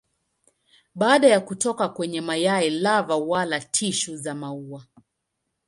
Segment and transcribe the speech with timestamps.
[0.95, 4.85] Baada ya kutoka kwenye mayai lava wala tishu za maua.